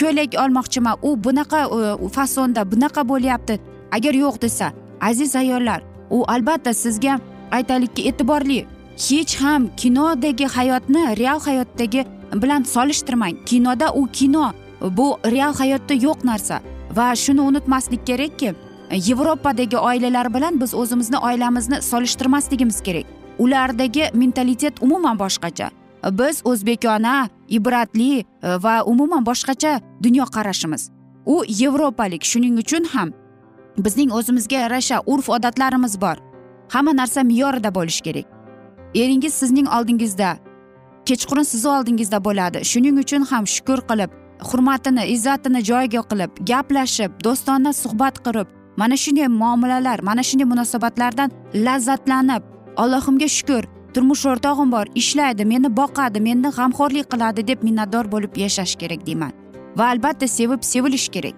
ko'ylak 0.00 0.34
olmoqchiman 0.44 0.96
u 1.02 1.24
bunaqa 1.24 1.60
e, 1.64 2.08
fasonda 2.08 2.62
bunaqa 2.72 3.08
bo'lyapti. 3.08 3.60
Agar 3.96 4.14
yo'q 4.14 4.42
desa 4.42 4.72
aziz 5.00 5.36
ayollar 5.36 5.82
u 6.10 6.24
albatta 6.28 6.74
sizga 6.74 7.18
aytaylikki 7.52 8.08
e'tiborli. 8.08 8.66
Hech 9.08 9.34
ham 9.42 9.68
kinodagi 9.76 10.46
hayotni 10.56 11.16
real 11.18 11.40
hayotdagi 11.40 12.06
bilan 12.42 12.62
solishtirmang. 12.62 13.44
Kinoda 13.46 13.92
u 13.94 14.06
kino. 14.12 14.52
Bu 14.80 15.18
real 15.24 15.54
hayotda 15.54 15.94
yo'q 15.94 16.24
narsa. 16.24 16.60
Va 16.96 17.14
shuni 17.16 17.40
unutmaslik 17.40 18.06
kerakki 18.06 18.54
yevropadagi 18.90 19.76
oilalar 19.76 20.34
bilan 20.34 20.60
biz 20.60 20.74
o'zimizni 20.74 21.18
oilamizni 21.18 21.82
solishtirmasligimiz 21.82 22.80
kerak. 22.80 23.04
Ulardagi 23.38 24.10
mentalitet 24.14 24.82
umuman 24.82 25.18
boshqacha. 25.18 25.70
Biz 26.10 26.42
o'zbekona 26.44 27.28
ibratli 27.48 28.10
e, 28.20 28.24
va 28.64 28.82
umuman 28.84 29.26
boshqacha 29.26 29.80
dunyoqarashimiz. 30.02 30.90
U 31.26 31.42
yevropalik 31.48 32.24
shuning 32.24 32.58
uchun 32.58 32.84
ham 32.94 33.12
bizning 33.78 34.12
o'zimizga 34.12 34.56
yarasha 34.64 35.00
urf 35.06 35.28
odatlarimiz 35.28 36.00
bor. 36.00 36.16
Hamma 36.68 36.92
narsa 36.96 37.22
me'yorida 37.22 37.74
bo'lishi 37.74 38.02
kerak. 38.02 38.26
Eringiz 38.94 39.34
sizning 39.34 39.68
oldingizda 39.68 40.36
kechqurun 41.08 41.42
sizni 41.42 41.70
oldingizda 41.70 42.24
bo'ladi. 42.24 42.64
Shuning 42.64 42.98
uchun 42.98 43.22
ham 43.30 43.44
shukur 43.46 43.80
qilib 43.90 44.10
hurmatini 44.40 45.06
izzatini 45.14 45.62
joyiga 45.64 46.02
qilib 46.10 46.30
gaplashib 46.50 47.12
do'stona 47.24 47.72
suhbat 47.82 48.20
qurib 48.26 48.48
mana 48.76 48.96
shunday 48.96 49.28
muomalalar 49.28 49.98
mana 50.08 50.22
shunday 50.28 50.48
munosabatlardan 50.52 51.30
lazzatlanib 51.66 52.42
allohimga 52.82 53.28
shukur 53.36 53.64
turmush 53.96 54.26
o'rtog'im 54.28 54.72
bor 54.72 54.86
ishlaydi 55.00 55.44
meni 55.52 55.68
boqadi 55.80 56.20
meni 56.28 56.50
g'amxo'rlik 56.56 57.06
qiladi 57.12 57.44
deb 57.50 57.62
minnatdor 57.66 58.10
bo'lib 58.14 58.34
yashash 58.44 58.74
kerak 58.82 59.06
deyman. 59.06 59.32
Va 59.78 59.86
albatta 59.92 60.28
sevib 60.28 60.62
sevilish 60.72 61.08
kerak. 61.14 61.36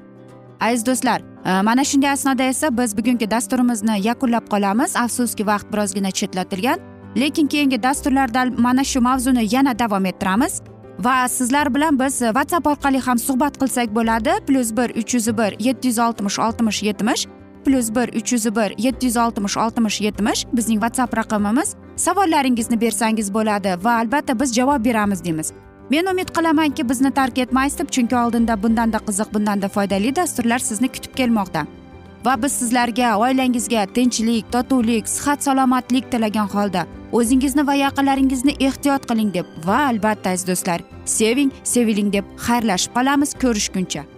Aziz 0.61 0.87
do'stlar 0.88 1.20
e, 1.20 1.62
mana 1.68 1.85
shunday 1.90 2.11
asnoda 2.11 2.48
esa 2.52 2.70
biz 2.78 2.96
bugungi 2.98 3.30
dasturimizni 3.30 4.00
yakunlab 4.09 4.50
qolamiz. 4.54 4.96
Afsuski 5.04 5.46
vaqt 5.46 5.72
birozgina 5.72 6.11
chetlatilgan 6.11 6.78
lekin 7.22 7.46
keyingi 7.46 7.83
dasturlarda 7.83 8.44
mana 8.66 8.85
shu 8.85 9.00
mavzuni 9.00 9.46
yana 9.54 9.78
davom 9.78 10.04
ettiramiz. 10.11 10.61
Va 11.06 11.28
sizlar 11.28 11.74
bilan 11.74 11.98
biz 11.98 12.18
whatsapp 12.18 12.66
orqali 12.66 13.00
ham 13.06 13.18
suhbat 13.18 13.54
qilsak 13.61 13.94
bo'ladi. 13.98 14.33
Plyus 14.46 14.76
bir 14.76 14.88
uch 15.00 15.14
yuz 15.14 15.28
bir 15.38 15.50
yetti 15.66 15.88
yuz 15.88 15.98
oltmish 15.98 16.38
oltmish 16.38 16.83
yetmish 16.83 17.22
plyus 17.68 17.94
bir 17.94 18.09
uch 18.09 18.33
yuz 18.33 18.57
bir 18.57 18.78
yetti 18.78 19.07
yuz 19.07 19.16
oltmish 19.16 19.57
oltmish 19.57 20.00
yetmish 20.00 20.46
bizning 20.52 20.81
whatsapp 20.81 21.16
raqamimiz. 21.16 21.74
Savollaringizni 21.96 22.81
bersangiz 22.81 23.35
bo'ladi 23.35 23.76
va 23.85 23.92
albatta 24.00 24.40
biz 24.40 24.54
javob 24.54 24.85
beramiz 24.85 25.24
deymiz. 25.24 25.52
Men 25.90 26.07
umid 26.07 26.28
qilamanki 26.37 26.88
bizni 26.88 27.11
tark 27.11 27.38
etmaysiz 27.38 27.78
deb 27.78 27.88
chunki 27.90 28.16
oldinda 28.16 28.62
bundanda 28.62 28.96
qiziq 28.96 29.35
bundanda 29.35 29.68
foydali 29.68 30.16
dasturlar 30.16 30.59
sizni 30.59 30.88
kutib 30.88 31.14
kelmoqda. 31.14 31.66
Va 32.24 32.42
biz 32.42 32.52
sizlarga 32.52 33.16
oilangizga 33.16 33.87
tinchlik 33.87 34.52
totuvlik 34.52 35.09
sihat 35.09 35.44
salomatlik 35.44 36.12
tilagan 36.12 36.48
holda 36.54 36.87
o'zingizni 37.12 37.66
va 37.66 37.74
yaqinlaringizni 37.74 38.54
ehtiyot 38.61 39.09
qiling 39.11 39.35
deb 39.35 39.46
va 39.66 39.78
albatta 39.90 40.31
aziz 40.31 40.48
do'stlar 40.48 40.81
seving 41.04 41.50
seviling 41.64 42.12
deb 42.12 42.24
xayrlashib 42.46 42.92
qolamiz. 42.96 43.35
Ko'rishguncha. 43.42 44.17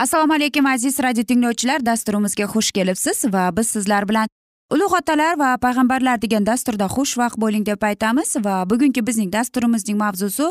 Assalomu 0.00 0.32
alaykum 0.32 0.66
aziz 0.66 0.98
radio 1.00 1.24
tinglovchilar. 1.24 1.86
Dasturimizga 1.86 2.44
xush 2.44 2.70
kelibsiz 2.72 3.24
va 3.32 3.56
biz 3.56 3.68
sizlar 3.68 4.08
bilan 4.08 4.28
ulug' 4.72 4.94
otalar 4.98 5.38
va 5.38 5.50
payg'ambarlar 5.64 6.22
degan 6.22 6.46
dasturda 6.46 6.86
xushvaqt 6.94 7.36
bo'ling 7.42 7.66
deb 7.66 7.82
aytamiz 7.88 8.36
va 8.46 8.54
bugungi 8.70 9.06
bizning 9.08 9.32
dasturimizning 9.32 9.98
mavzusi 9.98 10.46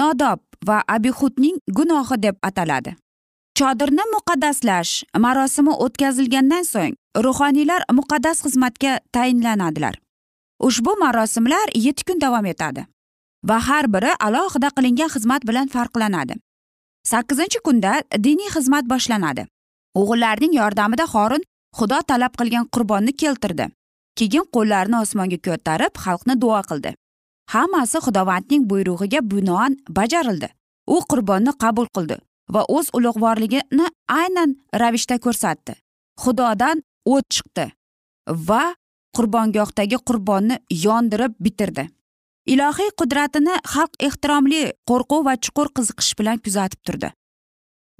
nodob 0.00 0.40
va 0.68 0.82
abihudning 0.88 1.56
gunohi 1.78 2.22
deb 2.22 2.36
ataladi. 2.42 2.94
Chodirni 3.58 4.04
muqaddaslash 4.14 4.92
marosimi 5.24 5.72
o'tkazilgandan 5.84 6.64
so'ng 6.72 6.94
ruhoniylar 7.24 7.80
muqaddas 7.98 8.44
xizmatga 8.44 9.00
tayinlanadilar. 9.12 9.94
Ushbu 10.60 10.92
marosimlar 11.00 11.66
yetti 11.74 12.04
kun 12.04 12.20
davom 12.20 12.44
etadi 12.54 12.86
va 13.48 13.58
har 13.68 13.84
biri 13.94 14.12
alohida 14.26 14.68
qilingan 14.76 15.08
xizmat 15.14 15.42
bilan 15.48 15.68
farqlanadi. 15.68 16.34
Sakkizinchi 17.10 17.58
kunda 17.66 17.92
diniy 18.24 18.50
xizmat 18.54 18.84
boshlanadi. 18.92 19.46
O'g'illarning 20.00 20.54
yordamida 20.60 21.04
xorin 21.14 21.44
xudo 21.78 21.98
talab 22.08 22.32
qilgan 22.40 22.66
qurbonni 22.74 23.12
keltirdi. 23.22 23.66
Keyin 24.18 24.46
qo'llarini 24.54 24.98
osmonga 25.04 25.38
ko'tarib 25.46 25.92
xalqni 26.04 26.34
duo 26.42 26.60
qildi. 26.70 26.94
Hammasi 27.52 27.98
xudovandning 28.06 28.62
buyrug'iga 28.70 29.20
binoan 29.32 29.76
bajarildi. 29.98 30.48
U 30.94 30.96
qurbonni 31.10 31.52
qabul 31.62 31.86
qildi 31.96 32.16
va 32.54 32.62
o'z 32.76 32.86
ulug'vorligini 32.96 33.86
aynan 34.20 34.50
ravishda 34.80 35.18
ko'rsatdi. 35.24 35.72
Xudodan 36.22 36.82
o't 37.14 37.26
chiqdi 37.34 37.66
va 38.48 38.62
qurbongohdagi 39.16 39.98
qurbonni 40.08 40.56
yondirib 40.86 41.32
bitirdi. 41.44 41.88
Ilohiy 42.46 42.90
qudratini 42.98 43.54
xalq 43.74 43.92
ehtiromli 44.08 44.62
qo'rquv 44.90 45.24
va 45.28 45.34
chuqur 45.44 45.68
qiziqish 45.76 46.12
bilan 46.18 46.38
kuzatib 46.44 46.80
turdi. 46.86 47.12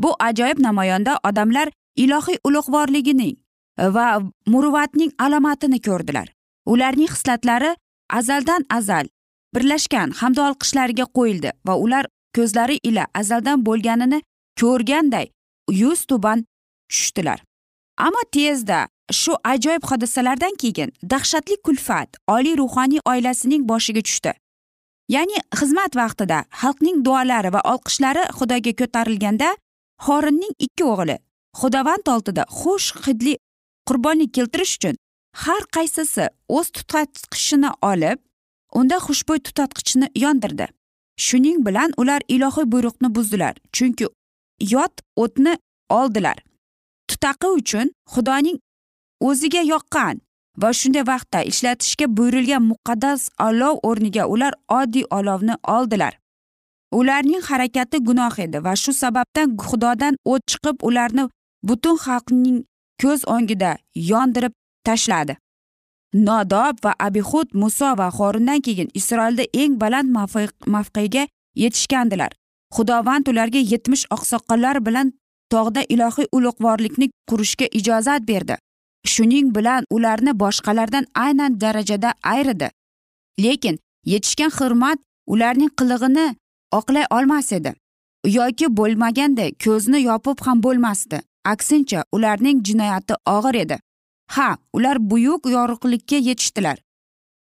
Bu 0.02 0.14
ajoyib 0.28 0.58
namoyonda 0.66 1.18
odamlar 1.28 1.70
ilohiy 1.96 2.38
ulug'vorligining 2.48 3.36
va 3.96 4.06
muruvvatning 4.46 5.12
alomatini 5.18 5.80
ko'rdilar. 5.88 6.28
Ularning 6.66 7.10
hislatlari 7.14 7.76
azaldan 8.10 8.66
azal 8.70 9.06
birlashgan 9.54 10.10
hamda 10.20 10.48
olqishlariga 10.48 11.06
qo'yildi 11.18 11.52
va 11.66 11.76
ular 11.84 12.06
ko'zlari 12.36 12.78
ila 12.88 13.06
azaldan 13.14 13.64
bo'lganini 13.66 14.22
ko'rganday 14.60 15.26
yuz 15.82 16.06
tuban 16.06 16.44
tushdilar. 16.90 17.42
Ammo 17.98 18.22
tezda 18.32 18.88
shu 19.20 19.32
ajoyib 19.52 19.84
hodisalardan 19.90 20.54
keyin 20.62 20.90
dahshatli 21.12 21.56
kulfat 21.66 22.10
oliy 22.36 22.56
ruhoniy 22.62 23.00
oilasining 23.12 23.68
boshiga 23.70 24.02
tushdi. 24.08 24.32
Ya'ni 25.14 25.38
xizmat 25.58 25.96
vaqtida 26.00 26.38
xalqning 26.60 27.04
duolari 27.06 27.50
va 27.54 27.60
olqishlari 27.72 28.22
xudoga 28.38 28.72
ko'tarilganda 28.80 29.48
xorinning 30.06 30.54
ikki 30.66 30.84
o'g'li 30.92 31.16
xudovand 31.60 32.06
oldida 32.14 32.42
xush 32.58 32.88
hidli 33.04 33.34
qurbonlik 33.88 34.30
keltirish 34.36 34.74
uchun 34.78 34.96
har 35.44 35.62
qaysisi 35.76 36.28
o'z 36.56 36.68
tutatqichini 36.76 37.70
olib 37.90 38.18
unda 38.78 38.96
xushbo'y 39.06 39.40
tutatqichni 39.46 40.06
yondirdi. 40.24 40.66
Shuning 41.26 41.58
bilan 41.66 41.90
ular 42.00 42.20
ilohiy 42.34 42.66
buyruqni 42.72 43.08
buzdilar 43.16 43.54
chunki 43.76 44.06
yot 44.74 44.94
o'tni 45.22 45.54
oldilar. 45.98 46.38
Tutaqi 47.08 47.48
uchun 47.58 47.86
xudoning 48.14 48.58
o'ziga 49.28 49.62
yoqqan 49.72 50.20
va 50.62 50.70
shunday 50.78 51.04
vaqtda 51.12 51.38
ishlatishga 51.50 52.06
buyurilgan 52.16 52.64
muqaddas 52.70 53.20
olov 53.48 53.74
o'rniga 53.88 54.24
ular 54.34 54.52
oddiy 54.78 55.04
olovni 55.18 55.54
oldilar. 55.76 56.14
Ularning 56.98 57.42
harakati 57.50 57.98
gunoh 58.08 58.34
edi 58.44 58.58
va 58.64 58.74
shu 58.82 58.92
sababdan 59.02 59.48
xudodan 59.68 60.14
o't 60.32 60.42
chiqib 60.50 60.76
ularni 60.88 61.24
butun 61.68 61.96
xalqning 62.04 62.58
ko'z 63.02 63.20
o'ngida 63.34 63.70
yondirib 64.10 64.52
tashladi. 64.86 65.34
Nodob 66.26 66.74
va 66.84 66.92
abihud 67.06 67.48
muso 67.62 67.90
va 68.00 68.08
xorindan 68.18 68.60
keyin 68.66 68.88
isroilda 68.98 69.44
eng 69.62 69.78
baland 69.82 70.08
mavqega 70.74 71.24
yetishgandilar. 71.62 72.32
Xudovand 72.74 73.24
ularga 73.32 73.60
yetmish 73.72 74.04
oqsoqollar 74.16 74.76
bilan 74.86 75.08
tog'da 75.52 75.82
ilohiy 75.94 76.26
ulug'vorlikni 76.36 77.06
qurishga 77.28 77.66
ijozat 77.78 78.22
berdi. 78.30 78.56
Shuning 79.04 79.54
bilan 79.54 79.84
ularni 79.90 80.38
boshqalardan 80.42 81.06
aynan 81.14 81.60
darajada 81.60 82.14
ayridi 82.22 82.68
lekin 83.38 83.78
yetishgan 84.04 84.50
hurmat 84.58 84.98
ularning 85.26 85.70
qilig'ini 85.78 86.26
oqlay 86.72 87.04
olmas 87.10 87.52
edi 87.52 87.72
yoki 88.24 88.76
bo'lmaganda 88.76 89.50
ko'zni 89.64 90.02
yopib 90.02 90.38
ham 90.46 90.62
bo'lmasdi. 90.62 91.20
Aksincha 91.44 92.04
ularning 92.12 92.62
jinoyati 92.64 93.14
og'ir 93.26 93.54
edi. 93.54 93.78
Ha 94.30 94.56
ular 94.72 94.96
buyuk 95.10 95.46
yorug'likka 95.46 96.16
yetishdilar. 96.16 96.78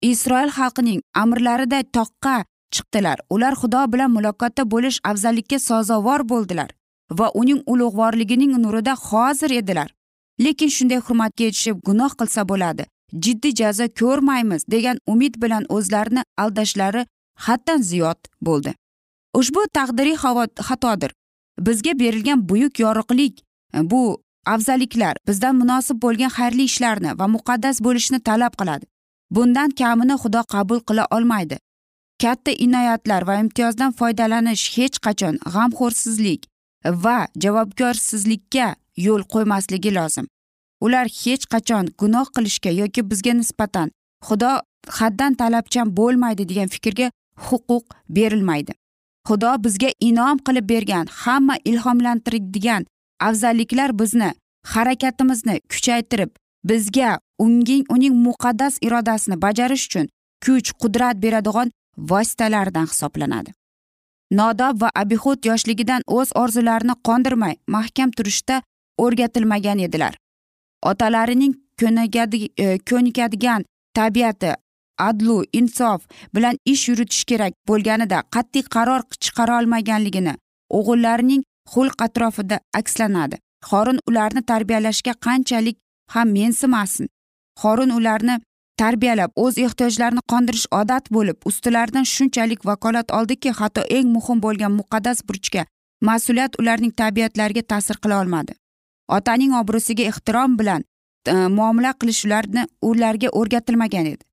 Isroil 0.03 0.49
xalqining 0.49 1.01
amrlarida 1.15 1.83
toqqa 1.97 2.45
chiqdilar. 2.75 3.19
Ular 3.31 3.55
xudo 3.61 3.93
bilan 3.93 4.11
muloqotda 4.17 4.71
bo'lish 4.71 4.99
afzallikka 5.05 5.59
sazovor 5.59 6.21
bo'ldilar 6.29 6.71
va 7.19 7.31
uning 7.35 7.61
ulug'vorligining 7.67 8.53
nurida 8.63 8.95
hozir 8.95 9.51
edilar. 9.51 9.89
Lekin 10.45 10.71
shunday 10.77 11.01
hurmatga 11.07 11.45
yetishib 11.45 11.77
gunoh 11.89 12.13
qilsa 12.21 12.49
bo'ladi. 12.51 12.85
Jiddiy 13.25 13.55
jazo 13.61 13.87
ko'rmaymiz 14.01 14.63
degan 14.75 14.99
umid 15.13 15.35
bilan 15.43 15.65
o'zlarini 15.77 16.23
aldashlari 16.43 17.07
haddan 17.47 17.81
ziyod 17.91 18.21
bo'ldi. 18.47 18.75
Ushbu 19.35 19.61
taqdiriy 19.79 20.17
xatodir. 20.69 21.11
Bizga 21.67 21.93
berilgan 21.99 22.49
buyuk 22.49 22.81
yorug'lik 22.85 23.43
bu 23.75 24.23
afzalliklar 24.47 25.17
bizdan 25.29 25.57
munosib 25.57 26.03
bo'lgan 26.03 26.31
xayrli 26.39 26.65
ishlarni 26.71 27.19
va 27.19 27.27
muqaddas 27.37 27.77
bo'lishni 27.87 28.21
talab 28.29 28.55
qiladi. 28.61 28.85
Bundan 29.31 29.71
kamini 29.81 30.17
xudo 30.23 30.43
qabul 30.55 30.81
qila 30.89 31.05
olmaydi. 31.17 31.57
Katta 32.23 32.51
inoyatlar 32.65 33.23
va 33.29 33.35
imtiyozdan 33.43 33.93
foydalanish 33.99 34.65
hech 34.77 34.97
qachon 35.07 35.35
g'amxo'rsizlik 35.55 36.41
va 37.05 37.19
javobgarsizlikka 37.43 38.75
yo'l 39.07 39.23
qo'ymasligi 39.33 39.95
lozim. 39.99 40.27
Ular 40.85 41.07
hech 41.21 41.45
qachon 41.53 41.85
gunoh 42.01 42.27
qilishga 42.37 42.71
yoki 42.81 43.03
bizga 43.11 43.33
nisbatan 43.41 43.89
xudo 44.27 44.53
haddan 44.99 45.35
talabchan 45.41 45.97
bo'lmaydi 45.99 46.49
degan 46.51 46.69
fikrga 46.75 47.11
huquq 47.47 47.85
berilmaydi. 48.17 48.73
Xudo 49.29 49.53
bizga 49.65 49.91
inom 50.09 50.39
qilib 50.47 50.67
bergan 50.73 51.07
hamma 51.23 51.57
ilhomlantiradigan 51.71 52.87
afzalliklar 53.29 53.99
bizni 54.01 54.31
harakatimizni 54.75 55.61
kuchaytirib 55.73 56.31
bizga 56.65 57.19
unging 57.39 57.85
uning 57.95 58.15
muqaddas 58.27 58.75
irodasini 58.87 59.37
bajarish 59.45 59.87
uchun 59.89 60.07
kuch 60.45 60.73
qudrat 60.83 61.17
beradigan 61.25 61.71
vositalardan 62.11 62.87
hisoblanadi. 62.93 63.51
Nodob 64.31 64.81
va 64.83 64.91
abihud 64.95 65.47
yoshligidan 65.51 66.03
o'z 66.07 66.33
orzularini 66.43 66.95
qondirmay 67.09 67.55
mahkam 67.67 68.11
turishda 68.11 68.63
o'rgatilmagan 69.05 69.79
edilar. 69.87 70.17
Otalarining 70.91 71.55
e, 71.83 72.79
ko'nikadigan 72.91 73.65
tabiati 73.95 74.55
adlu 74.99 75.45
insof 75.53 76.01
bilan 76.35 76.57
ish 76.65 76.89
yuritish 76.89 77.25
kerak 77.31 77.53
bo'lganida 77.69 78.23
qat'iy 78.35 78.65
qaror 78.75 79.03
chiqara 79.25 79.59
olmaganligini 79.61 80.35
o'g'illarining 80.79 81.43
xulq 81.73 82.03
atrofida 82.07 82.61
akslanadi. 82.81 83.37
Xorin 83.69 83.99
ularni 84.09 84.43
tarbiyalashga 84.51 85.15
qanchalik 85.27 85.77
ham 86.15 86.29
mensimasin. 86.37 87.09
Xorin 87.63 87.91
ularni 87.99 88.37
tarbiyalab 88.83 89.31
o'z 89.45 89.59
ehtiyojlarini 89.65 90.23
qondirish 90.33 90.67
odat 90.81 91.11
bo'lib 91.17 91.49
ustilaridan 91.51 92.07
shunchalik 92.15 92.65
vakolat 92.71 93.13
oldiki 93.19 93.51
hatto 93.59 93.83
eng 93.97 94.09
muhim 94.17 94.39
bo'lgan 94.47 94.73
muqaddas 94.81 95.19
burchga 95.29 95.67
mas'uliyat 96.09 96.57
ularning 96.61 96.93
tabiatlariga 97.03 97.63
ta'sir 97.73 97.97
qila 98.03 98.21
olmadi. 98.23 98.60
Otaning 99.17 99.55
obro'siga 99.61 100.05
ehtirom 100.11 100.59
bilan 100.59 100.85
e, 101.27 101.33
muomala 101.57 101.93
qilish 102.01 102.25
ularni 102.27 102.67
ularga 102.91 103.29
o'rgatilmagan 103.41 104.07
edi. 104.13 104.25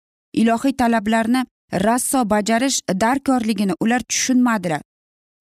Ilohiy 0.42 0.76
talablarni 0.82 1.46
rasso 1.86 2.24
bajarish 2.34 2.82
darkorligini 3.04 3.74
ular 3.80 4.02
tushunmadilar. 4.10 4.82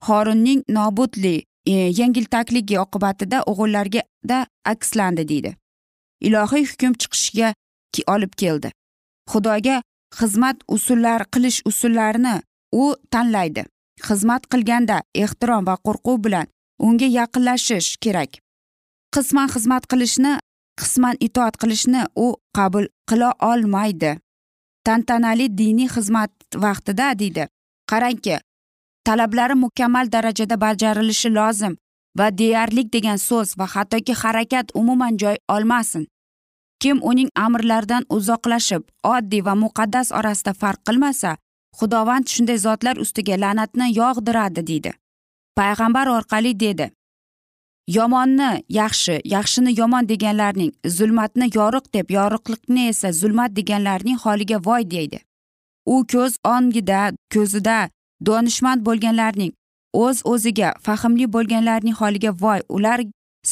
Xorunning 0.07 0.63
nobudli 0.69 1.37
e, 1.67 1.73
yengiltakligi 1.73 2.79
oqibatida 2.85 3.43
o'g'illargada 3.51 4.47
akslandi 4.73 5.29
deydi. 5.29 5.57
Ilohiy 6.21 6.65
hukm 6.71 6.93
chiqishiga 7.03 7.55
olib 8.15 8.33
keldi. 8.37 8.71
Xudoga 9.31 9.81
xizmat 10.19 10.57
usullar 10.69 11.25
qilish 11.35 11.63
usullarini 11.71 12.35
u 12.73 12.95
tanlaydi. 13.11 13.65
Xizmat 14.07 14.47
qilganda 14.53 15.01
ehtirom 15.15 15.67
va 15.67 15.77
qo'rquv 15.87 16.19
bilan 16.27 16.47
unga 16.79 17.09
yaqinlashish 17.19 17.97
kerak. 18.05 18.39
Qisman 19.17 19.49
xizmat 19.55 19.85
qilishni 19.91 20.33
qisman 20.81 21.17
itoat 21.27 21.55
qilishni 21.61 22.03
u 22.25 22.27
qabul 22.57 22.87
qila 23.09 23.31
olmaydi. 23.51 24.13
Tantanali 24.87 25.47
diniy 25.59 25.89
xizmat 25.95 26.33
vaqtida 26.65 27.07
deydi. 27.21 27.45
Qarangki 27.91 28.37
talablari 29.07 29.55
mukammal 29.65 30.07
darajada 30.15 30.57
bajarilishi 30.65 31.31
lozim 31.39 31.75
va 32.19 32.27
deyarlik 32.41 32.89
degan 32.97 33.19
so'z 33.29 33.49
va 33.59 33.67
hattoki 33.75 34.13
harakat 34.23 34.67
umuman 34.81 35.17
joy 35.23 35.37
olmasin. 35.55 36.05
Kim 36.83 37.01
uning 37.11 37.31
amrlaridan 37.45 38.05
uzoqlashib 38.17 38.83
oddiy 39.15 39.43
va 39.47 39.55
muqaddas 39.63 40.13
orasida 40.19 40.53
farq 40.61 40.81
qilmasa 40.87 41.31
xudovand 41.79 42.27
shunday 42.33 42.59
zotlar 42.67 42.97
ustiga 43.05 43.37
la'natni 43.43 43.87
yog'diradi 44.01 44.67
deydi. 44.71 44.93
Payg'ambar 45.59 46.07
orqali 46.17 46.53
dedi. 46.61 46.87
Yomonni 47.87 48.65
yaxshi 48.69 49.21
yaxshini 49.25 49.79
yomon 49.81 50.09
deganlarning 50.09 50.73
zulmatni 50.87 51.47
yoriq 51.55 51.93
deb 51.95 52.11
yoriqlikni 52.11 52.89
esa 52.89 53.13
zulmat 53.13 53.57
deganlarning 53.57 54.19
holiga 54.25 54.59
voy 54.67 54.91
deydi. 54.91 55.19
U 55.87 56.05
ko'z 56.13 56.33
ongida 56.45 57.01
ko'zida 57.35 57.79
donishmand 58.27 58.81
bo'lganlarning 58.87 59.53
o'z 60.05 60.23
o'ziga 60.33 60.71
fahmli 60.87 61.27
bo'lganlarning 61.35 61.97
holiga 62.01 62.31
voy 62.41 62.61
ular 62.69 63.01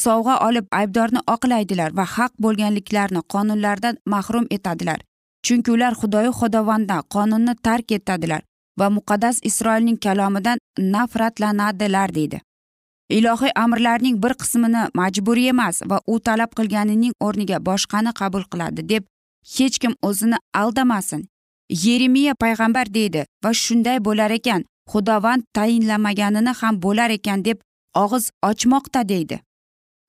sovg'a 0.03 0.35
olib 0.47 0.65
aybdorni 0.79 1.21
oqlaydilar 1.35 1.97
va 1.97 2.05
haq 2.15 2.33
bo'lganliklarini 2.45 3.21
qonunlardan 3.33 3.95
mahrum 4.13 4.47
etadilar. 4.57 4.99
Chunki 5.45 5.71
ular 5.71 5.93
xudoyi 6.01 6.31
xudovanddan 6.39 7.07
qonunni 7.15 7.55
tark 7.67 7.91
etadilar 7.97 8.41
va 8.79 8.87
muqaddas 8.97 9.39
isroilning 9.49 9.97
kalomidan 10.05 10.57
nafratlanadilar 10.95 12.15
deydi. 12.15 12.41
Ilohiy 13.09 13.51
amrlarning 13.55 14.23
bir 14.23 14.33
qismini 14.41 14.83
majburiy 14.93 15.49
emas 15.49 15.81
va 15.89 16.01
u 16.07 16.19
talab 16.19 16.51
qilganining 16.57 17.13
o'rniga 17.19 17.59
boshqani 17.65 18.13
qabul 18.19 18.43
qiladi 18.51 18.89
deb 18.89 19.03
hech 19.57 19.79
kim 19.79 19.93
o'zini 20.01 20.37
aldamasin. 20.61 21.25
Yeremiya 21.69 22.33
payg'ambar 22.43 22.93
deydi 22.93 23.25
va 23.43 23.51
shunday 23.53 23.97
bo'lar 24.07 24.31
ekan 24.31 24.65
xudovand 24.91 25.43
tayinlamaganini 25.53 26.53
ham 26.61 26.81
bo'lar 26.85 27.09
ekan 27.17 27.45
deb 27.45 27.57
og'iz 28.03 28.31
ochmoqda 28.49 29.09
deydi. 29.09 29.41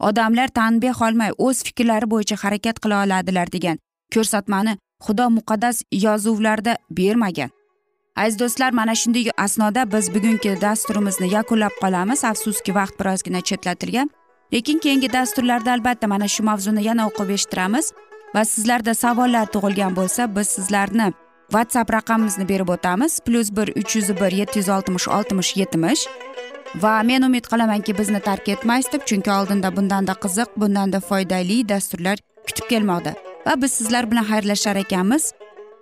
Odamlar 0.01 0.49
tanbeh 0.49 1.03
olmay 1.03 1.31
o'z 1.39 1.63
fikrlari 1.67 2.11
bo'yicha 2.13 2.37
harakat 2.43 2.81
qila 2.83 3.05
oladilar 3.05 3.53
degan 3.53 3.79
ko'rsatmani 4.15 4.77
xudo 5.05 5.27
muqaddas 5.37 5.83
yozuvlarda 6.05 6.77
bermagan. 6.91 7.51
Aziz 8.17 8.39
do'stlar 8.39 8.71
mana 8.73 8.95
shunday 8.95 9.31
asnoda 9.37 9.93
biz 9.93 10.15
bugungi 10.15 10.61
dasturimizni 10.61 11.29
yakunlab 11.35 11.75
qolamiz. 11.83 12.25
Afsuski 12.25 12.75
vaqt 12.75 13.01
birozgina 13.01 13.41
chetlatilgan. 13.41 14.11
Lekin 14.53 14.79
keyingi 14.79 15.13
dasturlarda 15.13 15.73
albatta 15.73 16.07
mana 16.07 16.29
shu 16.29 16.43
mavzuni 16.43 16.83
yana 16.89 17.07
o'qib 17.09 17.31
eshittiramiz. 17.37 17.93
Va 18.35 18.45
sizlarda 18.45 18.95
savollar 18.95 19.47
tug'ilgan 19.55 19.97
bo'lsa 19.99 20.37
biz 20.37 20.49
sizlarni 20.57 21.13
whatsapp 21.55 21.93
raqamimizni 21.97 22.49
berib 22.49 22.69
o'tamiz. 22.69 23.21
Plyus 23.27 23.51
bir 23.57 23.69
uch 23.81 23.97
yuz 23.97 24.09
bir 24.21 24.33
yetti 24.41 24.59
yuz 24.59 24.69
oltmish 24.69 25.09
oltmish 25.09 25.57
yetmish. 25.57 26.03
Va 26.83 27.03
men 27.03 27.23
umid 27.23 27.45
qilamanki 27.53 27.99
bizni 27.99 28.21
tark 28.21 28.49
etmaysiz 28.49 28.93
deb 28.93 29.03
chunki 29.09 29.31
oldinda 29.39 29.77
bundanda 29.77 30.13
qiziq 30.25 30.49
bundanda 30.57 31.01
foydali 31.01 31.69
dasturlar 31.69 32.19
kutib 32.47 32.67
kelmoqda. 32.73 33.13
Va 33.47 33.63
biz 33.63 33.73
sizlar 33.73 34.11
bilan 34.11 34.25
xayrlashar 34.31 34.77
ekanmiz. 34.77 35.33